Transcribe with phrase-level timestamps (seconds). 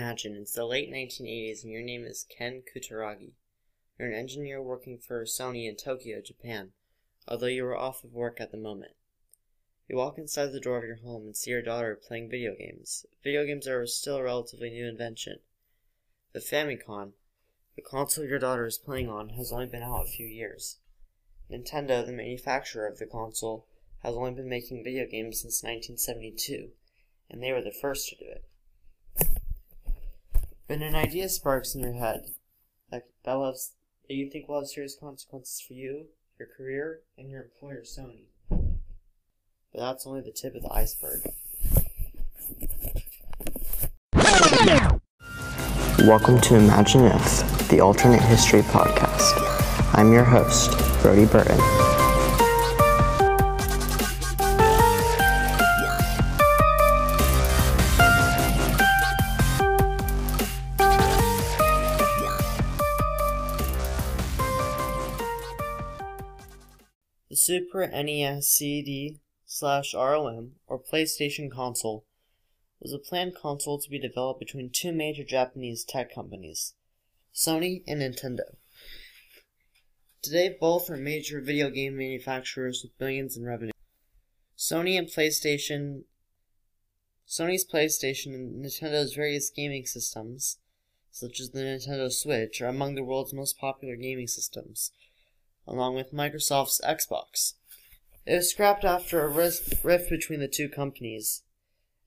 [0.00, 3.32] Imagine it's the late 1980s and your name is Ken Kutaragi.
[3.98, 6.72] You're an engineer working for Sony in Tokyo, Japan,
[7.28, 8.92] although you are off of work at the moment.
[9.86, 13.04] You walk inside the door of your home and see your daughter playing video games.
[13.22, 15.40] Video games are still a relatively new invention.
[16.32, 17.12] The Famicom,
[17.76, 20.78] the console your daughter is playing on, has only been out a few years.
[21.52, 23.66] Nintendo, the manufacturer of the console,
[24.02, 26.70] has only been making video games since 1972,
[27.28, 28.46] and they were the first to do it.
[30.70, 32.26] When an idea sparks in your head
[32.92, 33.56] that, that, have,
[34.06, 36.04] that you think will have serious consequences for you,
[36.38, 38.26] your career, and your employer, Sony.
[38.48, 41.22] But that's only the tip of the iceberg.
[46.06, 49.32] Welcome to Imagine If, the alternate history podcast.
[49.94, 50.70] I'm your host,
[51.02, 51.58] Brody Burton.
[67.42, 72.04] Super NES CD slash ROM, or PlayStation console,
[72.80, 76.74] was a planned console to be developed between two major Japanese tech companies,
[77.34, 78.56] Sony and Nintendo.
[80.20, 83.72] Today, both are major video game manufacturers with billions in revenue.
[84.58, 86.02] Sony and PlayStation
[87.26, 90.58] Sony's PlayStation and Nintendo's various gaming systems,
[91.10, 94.92] such as the Nintendo Switch, are among the world's most popular gaming systems
[95.66, 97.54] along with Microsoft's Xbox.
[98.26, 101.42] It was scrapped after a rift between the two companies,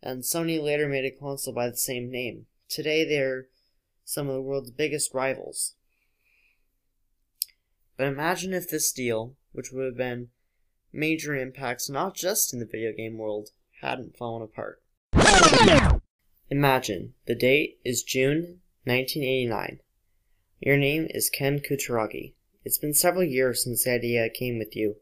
[0.02, 2.46] and Sony later made a console by the same name.
[2.70, 3.48] Today they are
[4.06, 5.76] some of the world's biggest rivals.
[7.98, 10.30] But imagine if this deal, which would have been
[10.92, 13.50] major impacts not just in the video game world,
[13.82, 14.82] hadn't fallen apart.
[16.50, 19.80] Imagine the date is June 1989.
[20.60, 22.34] Your name is Ken Kutaragi.
[22.66, 24.96] It's been several years since the idea came with you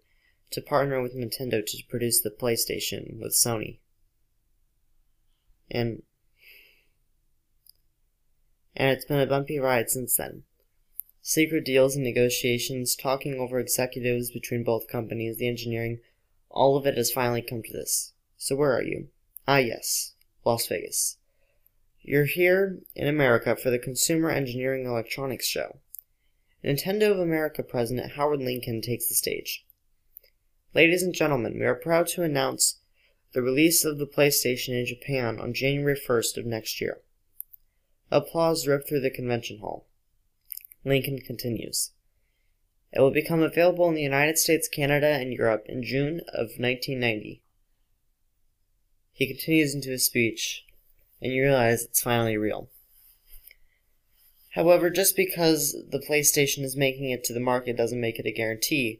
[0.51, 3.79] to partner with Nintendo to produce the PlayStation with Sony.
[5.69, 6.03] And
[8.75, 10.43] and it's been a bumpy ride since then.
[11.21, 15.99] Secret deals and negotiations, talking over executives between both companies, the engineering,
[16.49, 18.13] all of it has finally come to this.
[18.37, 19.09] So where are you?
[19.47, 20.13] Ah yes,
[20.43, 21.17] Las Vegas.
[22.01, 25.80] You're here in America for the Consumer Engineering Electronics Show.
[26.63, 29.65] Nintendo of America President Howard Lincoln takes the stage.
[30.75, 32.79] Ladies and gentlemen, we are proud to announce
[33.33, 37.01] the release of the PlayStation in Japan on January 1st of next year.
[38.11, 39.87] Applause ripped through the convention hall.
[40.85, 41.91] Lincoln continues.
[42.93, 47.41] It will become available in the United States, Canada, and Europe in June of 1990.
[49.13, 50.65] He continues into his speech,
[51.21, 52.69] and you realize it's finally real.
[54.51, 58.31] However, just because the PlayStation is making it to the market doesn't make it a
[58.31, 58.99] guarantee.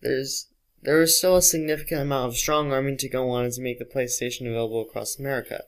[0.00, 0.48] There's
[0.82, 3.84] there is still a significant amount of strong arming to go on to make the
[3.84, 5.64] PlayStation available across America.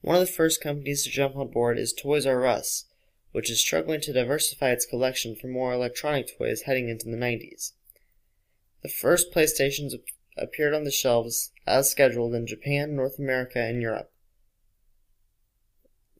[0.00, 2.86] One of the first companies to jump on board is Toys R Us,
[3.30, 7.72] which is struggling to diversify its collection for more electronic toys heading into the 90s.
[8.82, 9.92] The first PlayStations
[10.36, 14.10] appeared on the shelves as scheduled in Japan, North America, and Europe.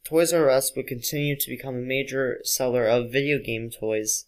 [0.06, 4.27] Toys R Us would continue to become a major seller of video game toys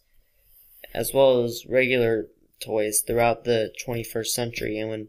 [0.93, 2.27] as well as regular
[2.59, 5.07] toys throughout the 21st century and would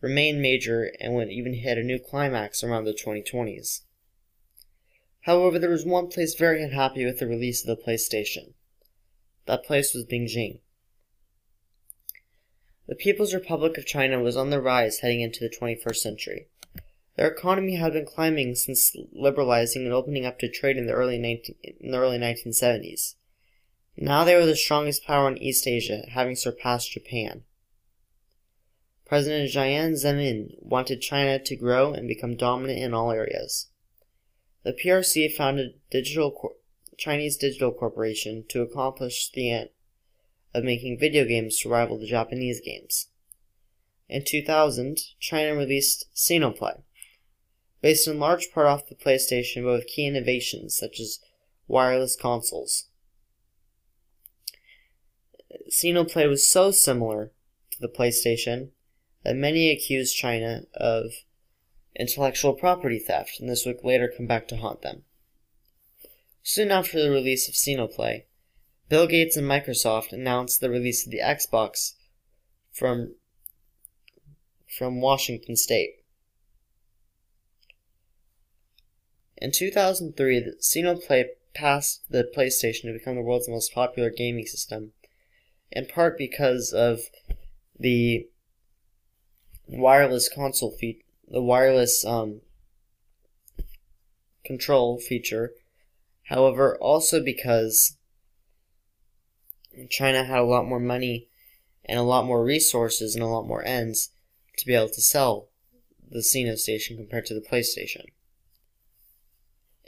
[0.00, 3.80] remain major and would even hit a new climax around the 2020s.
[5.22, 8.52] However, there was one place very unhappy with the release of the PlayStation.
[9.46, 10.60] That place was Beijing.
[12.86, 16.46] The People's Republic of China was on the rise heading into the 21st century.
[17.16, 21.18] Their economy had been climbing since liberalizing and opening up to trade in the early
[21.18, 23.14] 19, in the early 1970s.
[23.96, 27.42] Now they were the strongest power in East Asia, having surpassed Japan.
[29.04, 33.68] President Jiang Zemin wanted China to grow and become dominant in all areas.
[34.62, 36.56] The PRC founded Digital
[36.96, 39.68] Chinese Digital Corporation to accomplish the end
[40.54, 43.08] of making video games to rival the Japanese games.
[44.08, 46.82] In 2000, China released Xenoplay,
[47.82, 51.18] based in large part off the PlayStation, but with key innovations such as
[51.66, 52.88] wireless consoles.
[55.70, 57.32] Xenoplay was so similar
[57.72, 58.70] to the PlayStation
[59.24, 61.12] that many accused China of
[61.94, 65.02] intellectual property theft, and this would later come back to haunt them.
[66.42, 68.24] Soon after the release of Xenoplay,
[68.88, 71.94] Bill Gates and Microsoft announced the release of the Xbox
[72.72, 73.14] from
[74.66, 76.01] from Washington State.
[79.42, 84.92] In 2003, the Xenoplay passed the PlayStation to become the world's most popular gaming system,
[85.72, 87.00] in part because of
[87.76, 88.28] the
[89.66, 92.42] wireless console feat, the wireless um,
[94.44, 95.54] control feature.
[96.28, 97.96] However, also because
[99.90, 101.26] China had a lot more money
[101.84, 104.10] and a lot more resources and a lot more ends
[104.58, 105.48] to be able to sell
[106.08, 108.04] the Xeno Station compared to the PlayStation.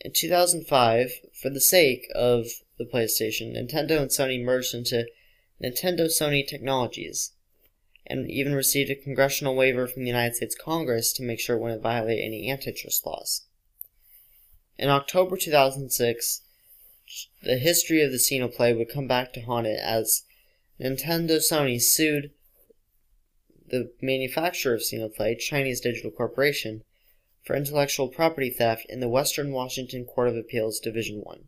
[0.05, 2.47] In 2005, for the sake of
[2.77, 5.07] the PlayStation, Nintendo and Sony merged into
[5.63, 7.33] Nintendo Sony Technologies
[8.07, 11.61] and even received a congressional waiver from the United States Congress to make sure it
[11.61, 13.47] wouldn't violate any antitrust laws.
[14.79, 16.43] In October 2006,
[17.43, 20.25] the history of the Xenoplay would come back to haunt it as
[20.79, 22.31] Nintendo Sony sued
[23.69, 26.85] the manufacturer of Xenoplay, Chinese Digital Corporation,
[27.45, 31.45] for intellectual property theft in the Western Washington Court of Appeals Division 1.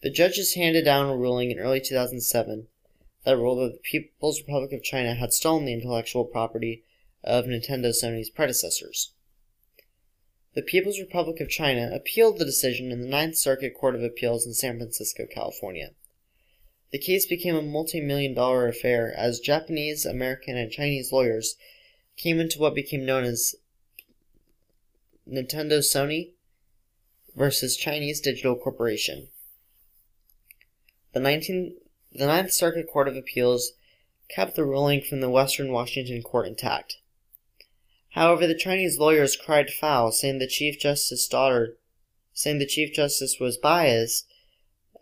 [0.00, 2.66] The judges handed down a ruling in early 2007
[3.24, 6.84] that ruled that the People's Republic of China had stolen the intellectual property
[7.22, 9.12] of Nintendo Sony's predecessors.
[10.54, 14.46] The People's Republic of China appealed the decision in the Ninth Circuit Court of Appeals
[14.46, 15.90] in San Francisco, California.
[16.92, 21.56] The case became a multi million dollar affair as Japanese, American, and Chinese lawyers
[22.16, 23.54] came into what became known as
[25.28, 26.32] Nintendo Sony
[27.34, 29.28] versus Chinese Digital Corporation.
[31.12, 31.76] The 19,
[32.12, 33.72] the Ninth Circuit Court of Appeals
[34.28, 36.98] kept the ruling from the Western Washington Court intact.
[38.10, 41.76] However, the Chinese lawyers cried foul, saying the Chief Justice's daughter,
[42.32, 44.26] saying the Chief Justice was biased,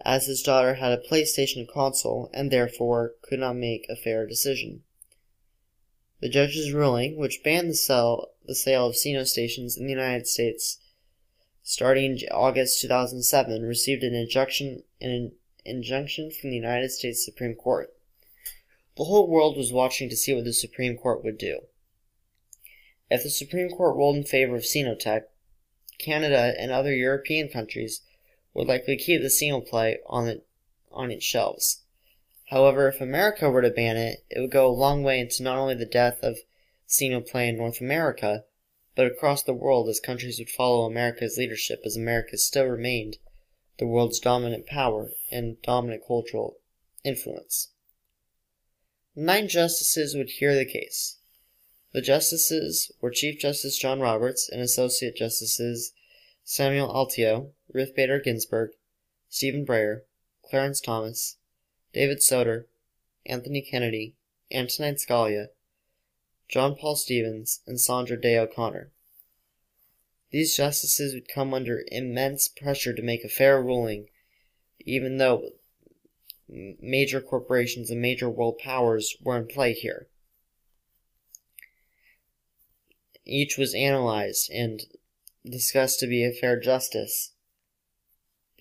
[0.05, 4.83] as his daughter had a PlayStation console and therefore could not make a fair decision.
[6.21, 10.27] The judge's ruling, which banned the sale, the sale of Xeno stations in the United
[10.27, 10.79] States
[11.65, 15.33] starting August 2007, received an injunction, an
[15.65, 17.91] injunction from the United States Supreme Court.
[18.97, 21.61] The whole world was watching to see what the Supreme Court would do.
[23.11, 25.23] If the Supreme Court ruled in favor of Xenotech,
[25.99, 28.03] Canada and other European countries
[28.53, 30.47] would likely keep the Xenoplay on, it,
[30.93, 31.83] on its shelves.
[32.51, 35.57] However, if America were to ban it, it would go a long way into not
[35.57, 36.39] only the death of
[36.99, 38.45] Xenoplay in North America,
[38.95, 43.19] but across the world as countries would follow America's leadership as America still remained
[43.79, 46.59] the world's dominant power and dominant cultural
[47.03, 47.73] influence.
[49.17, 51.19] Nine justices would hear the case.
[51.93, 55.93] The justices were Chief Justice John Roberts and Associate Justices
[56.43, 58.71] Samuel Alito, Ruth Bader Ginsburg,
[59.29, 60.03] Stephen Breyer,
[60.43, 61.39] Clarence Thomas,
[61.93, 62.69] David Souter,
[63.27, 64.17] Anthony Kennedy,
[64.53, 65.49] Antonin Scalia,
[66.49, 68.93] John Paul Stevens, and Sandra Day O'Connor.
[70.31, 74.09] These justices would come under immense pressure to make a fair ruling,
[74.81, 75.51] even though
[76.49, 80.09] major corporations and major world powers were in play here.
[83.25, 84.83] Each was analyzed and
[85.45, 87.33] discussed to be a fair justice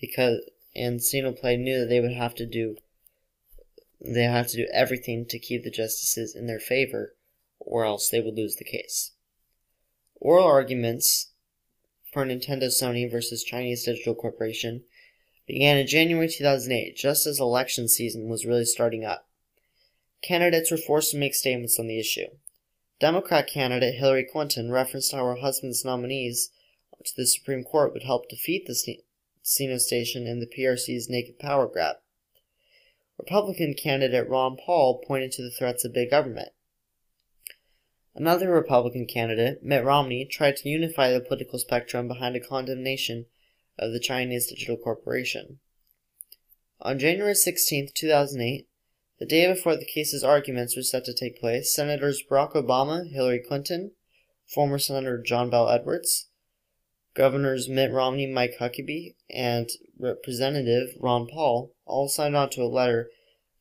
[0.00, 0.40] because
[0.76, 2.76] and knew that they would have to do
[4.00, 7.14] they have to do everything to keep the justices in their favor,
[7.64, 9.12] or else they would lose the case.
[10.16, 11.32] Oral arguments
[12.12, 14.84] for Nintendo Sony versus Chinese Digital Corporation
[15.46, 19.28] began in January 2008, just as election season was really starting up.
[20.22, 22.28] Candidates were forced to make statements on the issue.
[23.00, 26.50] Democrat candidate Hillary Clinton referenced how her husband's nominees
[27.04, 29.02] to the Supreme Court would help defeat the
[29.42, 31.96] Sino station and the PRC's naked power grab.
[33.18, 36.50] Republican candidate Ron Paul pointed to the threats of big government.
[38.16, 43.26] Another Republican candidate, Mitt Romney, tried to unify the political spectrum behind a condemnation
[43.76, 45.58] of the Chinese Digital Corporation.
[46.80, 48.68] On January 16, 2008,
[49.18, 53.40] the day before the case's arguments were set to take place, Senators Barack Obama, Hillary
[53.40, 53.92] Clinton,
[54.46, 56.28] former Senator John Bell Edwards,
[57.14, 63.10] Governors Mitt Romney, Mike Huckabee, and Representative Ron Paul all signed on to a letter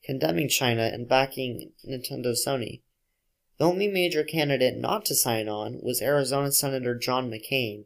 [0.03, 2.81] condemning China and backing Nintendo Sony.
[3.59, 7.85] The only major candidate not to sign on was Arizona Senator John McCain,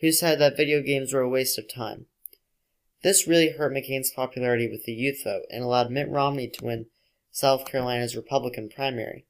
[0.00, 2.06] who said that video games were a waste of time.
[3.02, 6.86] This really hurt McCain's popularity with the youth vote and allowed Mitt Romney to win
[7.30, 9.24] South Carolina's Republican primary,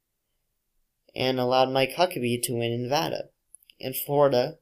[1.14, 3.28] and allowed Mike Huckabee to win in Nevada.
[3.78, 4.58] In Florida,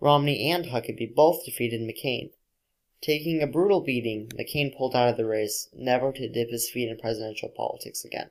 [0.00, 2.32] Romney and Huckabee both defeated McCain.
[3.00, 6.88] Taking a brutal beating, McCain pulled out of the race, never to dip his feet
[6.88, 8.30] in presidential politics again.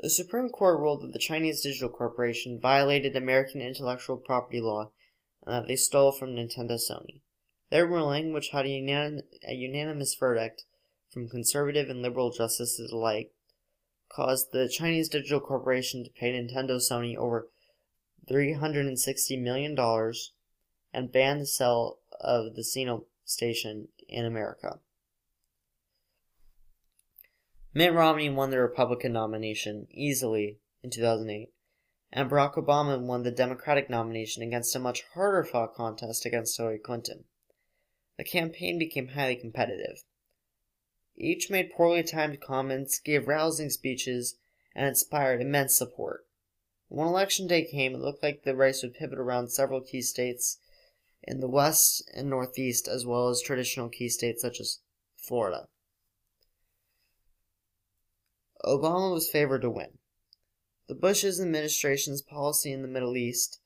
[0.00, 4.92] The Supreme Court ruled that the Chinese Digital Corporation violated American intellectual property law
[5.44, 7.22] and that they stole from Nintendo Sony.
[7.70, 10.64] Their ruling, which had a, unanim- a unanimous verdict
[11.10, 13.32] from conservative and liberal justices alike,
[14.08, 17.48] caused the Chinese Digital Corporation to pay Nintendo Sony over
[18.30, 19.76] $360 million
[20.92, 24.78] and ban the sale of the Sino station in America.
[27.78, 31.52] Mitt Romney won the Republican nomination easily in 2008,
[32.10, 36.80] and Barack Obama won the Democratic nomination against a much harder fought contest against Hillary
[36.80, 37.26] Clinton.
[38.16, 40.02] The campaign became highly competitive.
[41.16, 44.36] Each made poorly timed comments, gave rousing speeches,
[44.74, 46.26] and inspired immense support.
[46.88, 50.58] When election day came, it looked like the race would pivot around several key states
[51.22, 54.80] in the West and Northeast, as well as traditional key states such as
[55.16, 55.68] Florida.
[58.64, 59.98] Obama was favored to win.
[60.88, 63.60] The Bush's administration's policy in the Middle East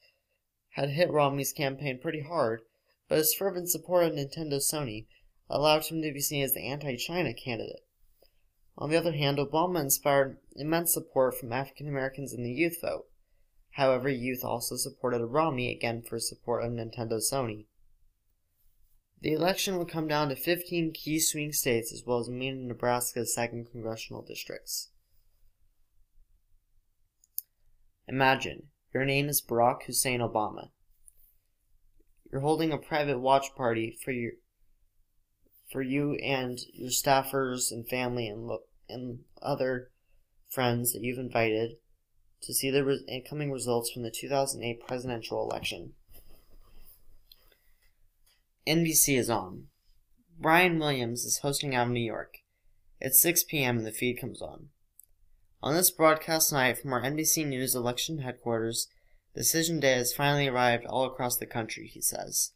[0.70, 2.62] had hit Romney's campaign pretty hard,
[3.08, 5.06] but his fervent support of Nintendo Sony
[5.48, 7.86] allowed him to be seen as the anti China candidate.
[8.76, 13.06] On the other hand, Obama inspired immense support from African Americans in the youth vote.
[13.72, 17.66] However, youth also supported Romney again for support of Nintendo Sony.
[19.22, 22.68] The election would come down to 15 key swing states as well as Maine and
[22.68, 24.90] Nebraska's second congressional districts.
[28.08, 30.70] Imagine, your name is Barack Hussein Obama.
[32.32, 34.32] You're holding a private watch party for your
[35.70, 39.92] for you and your staffers and family and look and other
[40.50, 41.76] friends that you've invited
[42.42, 45.92] to see the re- incoming results from the 2008 presidential election.
[48.66, 49.64] NBC is on.
[50.38, 52.34] Brian Williams is hosting out of New York.
[53.00, 53.78] It's 6 p.m.
[53.78, 54.68] and the feed comes on.
[55.64, 58.86] On this broadcast night from our NBC News election headquarters,
[59.34, 62.52] Decision Day has finally arrived all across the country, he says.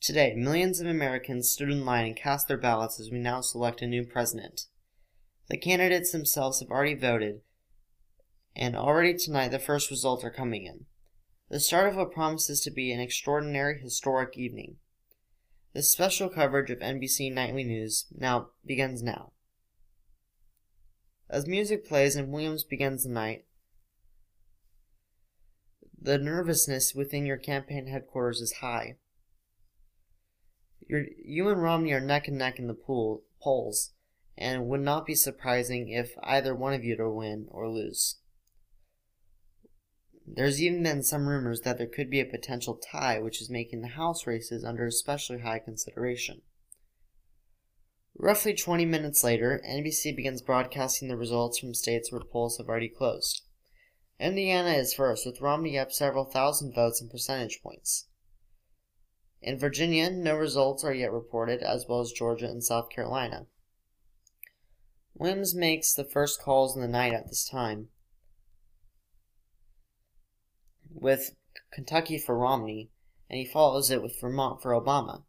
[0.00, 3.82] Today, millions of Americans stood in line and cast their ballots as we now select
[3.82, 4.62] a new president.
[5.48, 7.42] The candidates themselves have already voted,
[8.56, 10.86] and already tonight the first results are coming in.
[11.48, 14.78] The start of what promises to be an extraordinary historic evening.
[15.76, 19.32] This special coverage of NBC Nightly News now begins now.
[21.28, 23.44] As music plays and Williams begins the night,
[26.00, 28.96] the nervousness within your campaign headquarters is high.
[30.88, 33.92] You and Romney are neck and neck in the pool, polls,
[34.34, 38.16] and it would not be surprising if either one of you to win or lose.
[40.28, 43.82] There's even been some rumors that there could be a potential tie, which is making
[43.82, 46.42] the House races under especially high consideration.
[48.18, 52.88] Roughly 20 minutes later, NBC begins broadcasting the results from states where polls have already
[52.88, 53.42] closed.
[54.18, 58.08] Indiana is first, with Romney up several thousand votes and percentage points.
[59.42, 63.46] In Virginia, no results are yet reported, as well as Georgia and South Carolina.
[65.14, 67.90] Williams makes the first calls in the night at this time,
[71.00, 71.34] with
[71.72, 72.90] Kentucky for Romney,
[73.28, 75.24] and he follows it with Vermont for Obama.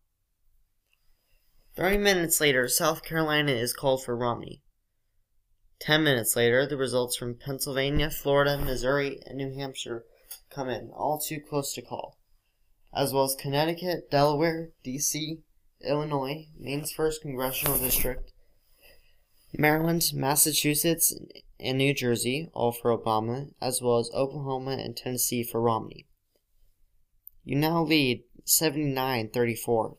[1.75, 4.61] Thirty minutes later, South Carolina is called for Romney.
[5.79, 10.05] Ten minutes later, the results from Pennsylvania, Florida, Missouri, and New Hampshire
[10.49, 12.17] come in, all too close to call,
[12.95, 15.43] as well as Connecticut, Delaware, D.C.,
[15.81, 18.31] Illinois, Maine's 1st Congressional District,
[19.59, 21.17] Maryland, Massachusetts,
[21.59, 26.05] and New Jersey, all for Obama, as well as Oklahoma and Tennessee for Romney.
[27.43, 29.97] You now lead 79 34.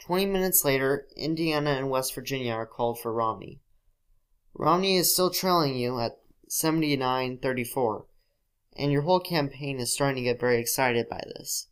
[0.00, 3.60] Twenty minutes later, Indiana and West Virginia are called for Romney.
[4.54, 8.06] Romney is still trailing you at 79 34,
[8.76, 11.68] and your whole campaign is starting to get very excited by this.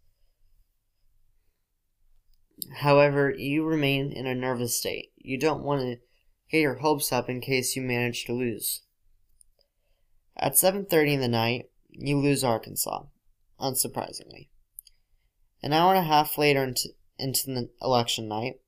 [2.77, 5.10] However, you remain in a nervous state.
[5.23, 5.97] You don't want to
[6.51, 8.83] get your hopes up in case you manage to lose.
[10.37, 13.05] At 7:30 in the night, you lose Arkansas,
[13.61, 14.49] unsurprisingly.
[15.63, 18.61] An hour and a half later into, into the election night,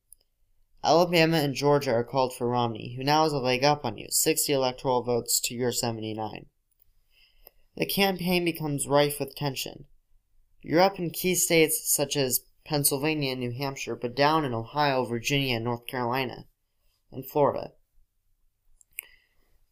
[0.85, 4.09] Alabama and Georgia are called for Romney, who now has a leg up on you,
[4.11, 6.47] 60 electoral votes to your 79.
[7.77, 9.87] The campaign becomes rife with tension.
[10.61, 15.59] You're up in key states such as Pennsylvania New Hampshire, but down in Ohio, Virginia,
[15.59, 16.47] North Carolina,
[17.11, 17.73] and Florida.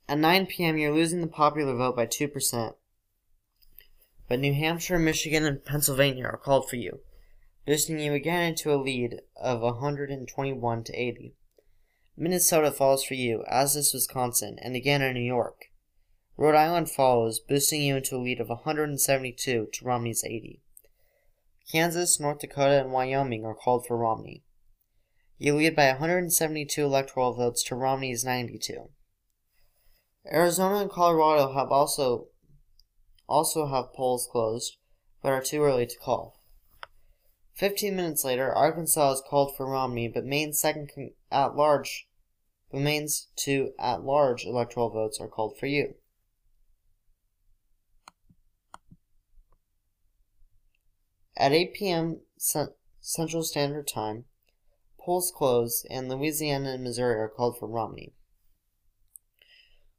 [0.09, 2.75] At 9 p.m., you're losing the popular vote by 2%,
[4.28, 7.00] but New Hampshire, Michigan, and Pennsylvania are called for you,
[7.66, 11.35] boosting you again into a lead of 121 to 80.
[12.16, 15.66] Minnesota falls for you, as does Wisconsin, and again in New York.
[16.37, 20.61] Rhode Island follows, boosting you into a lead of 172 to Romney's 80.
[21.71, 24.43] Kansas, North Dakota, and Wyoming are called for Romney.
[25.38, 28.90] You lead by 172 electoral votes to Romney's 92.
[30.31, 32.29] Arizona and Colorado have also
[33.26, 34.76] also have polls closed,
[35.23, 36.40] but are too early to call.
[37.55, 40.90] Fifteen minutes later, Arkansas is called for Romney, but Maine's second
[41.31, 42.09] at large,
[42.71, 45.95] but Maine's two at large electoral votes are called for you.
[51.37, 52.20] At 8 p.m.
[53.00, 54.25] Central Standard Time,
[54.99, 58.12] polls close, and Louisiana and Missouri are called for Romney.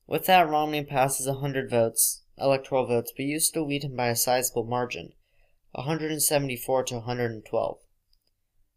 [0.08, 4.16] With that, Romney passes 100 votes, electoral votes, but you still lead him by a
[4.16, 5.14] sizable margin,
[5.72, 7.80] 174 to 112.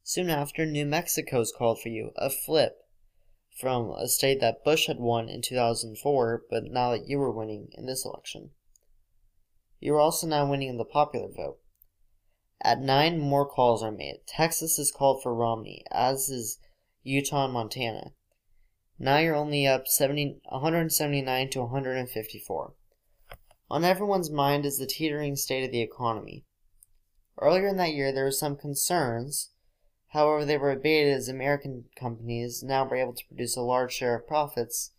[0.03, 2.79] Soon after, New Mexico is called for you, a flip
[3.59, 7.69] from a state that Bush had won in 2004, but now that you were winning
[7.73, 8.51] in this election.
[9.81, 11.59] You are also now winning in the popular vote.
[12.65, 14.21] At nine, more calls are made.
[14.27, 16.59] Texas is called for Romney, as is
[17.03, 18.15] Utah and Montana.
[18.99, 22.75] Now you're only up 70, 179 to 154.
[23.71, 26.47] On everyone's mind is the teetering state of the economy.
[27.39, 29.51] Earlier in that year, there were some concerns.
[30.09, 34.17] However, they were abated as American companies now were able to produce a large share
[34.17, 34.93] of profits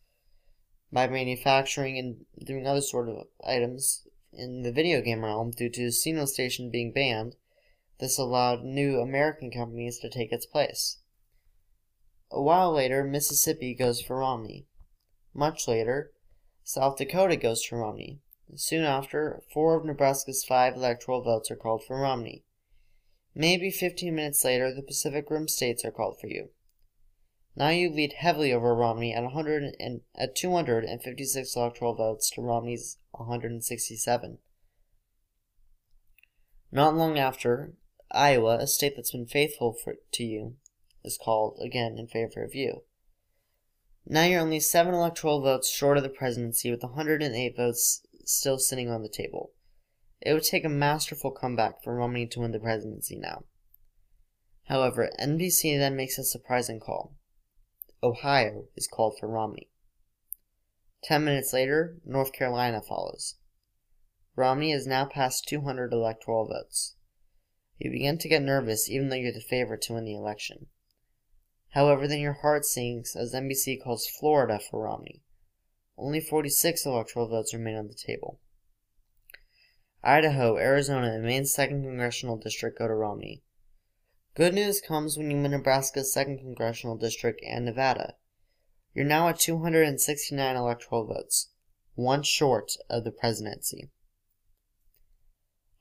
[0.92, 5.92] by manufacturing and doing other sort of items in the video game realm due to
[5.92, 7.36] Station being banned.
[8.00, 10.98] This allowed new American companies to take its place.
[12.30, 14.68] A while later, Mississippi goes for Romney.
[15.34, 16.12] Much later,
[16.64, 18.20] South Dakota goes for Romney.
[18.56, 22.44] Soon after, four of Nebraska's five electoral votes are called for Romney.
[23.34, 26.50] Maybe 15 minutes later, the Pacific Rim states are called for you.
[27.56, 32.98] Now you lead heavily over Romney at 100 and, at 256 electoral votes to Romney's
[33.12, 34.40] 167.
[36.72, 37.74] Not long after,
[38.12, 40.56] Iowa, a state that's been faithful for, to you,
[41.04, 42.84] is called again in favor of you.
[44.06, 48.90] Now you're only seven electoral votes short of the presidency, with 108 votes still sitting
[48.90, 49.52] on the table.
[50.22, 53.46] It would take a masterful comeback for Romney to win the presidency now.
[54.66, 57.16] However, NBC then makes a surprising call.
[58.02, 59.70] Ohio is called for Romney.
[61.04, 63.36] Ten minutes later, North Carolina follows.
[64.36, 66.96] Romney has now passed 200 electoral votes.
[67.78, 70.68] You begin to get nervous even though you're the favorite to win the election.
[71.70, 75.22] However, then your heart sinks as NBC calls Florida for Romney.
[75.98, 78.40] Only 46 electoral votes remain on the table.
[80.04, 83.44] Idaho, Arizona, and Maine's 2nd Congressional District go to Romney.
[84.36, 88.16] Good news comes when you win Nebraska's 2nd Congressional District and Nevada.
[88.94, 91.50] You're now at 269 electoral votes,
[91.96, 93.90] one short of the presidency.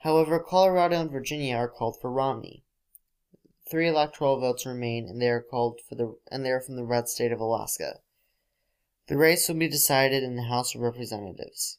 [0.05, 2.63] However, Colorado and Virginia are called for Romney.
[3.67, 6.85] Three electoral votes remain, and they are called for the and they are from the
[6.85, 8.01] red state of Alaska.
[9.07, 11.79] The race will be decided in the House of Representatives.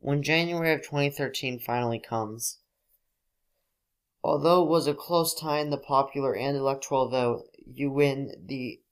[0.00, 2.58] When January of 2013 finally comes,
[4.22, 8.82] although it was a close tie in the popular and electoral vote, you win the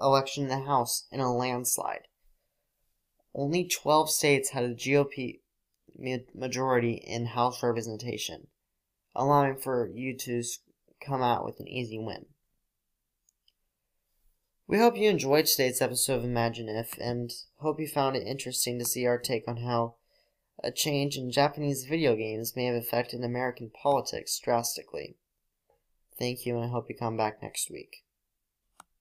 [0.00, 2.08] election in the House in a landslide.
[3.34, 5.40] Only 12 states had a GOP
[6.34, 8.48] majority in House representation
[9.14, 10.42] allowing for you to
[11.04, 12.26] come out with an easy win.
[14.66, 18.78] We hope you enjoyed today's episode of Imagine If, and hope you found it interesting
[18.78, 19.96] to see our take on how
[20.62, 25.16] a change in Japanese video games may have affected American politics drastically.
[26.18, 28.04] Thank you, and I hope you come back next week.